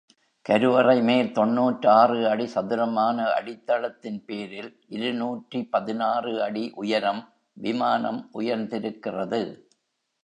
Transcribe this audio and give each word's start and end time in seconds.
கருவறை 0.45 1.01
மேல் 1.01 1.27
தொன்னூற்றாறு 1.31 2.15
அடி 2.27 2.45
சதுரமான 2.45 3.17
அடித்தளத்தின் 3.33 4.19
பேரில் 4.25 4.71
இருநூற்று 4.87 5.61
பதினாறு 5.69 6.33
அடி 6.41 6.71
உயரம் 6.75 7.21
விமானம் 7.57 8.21
உயர்ந்திருக்கிறது. 8.33 9.41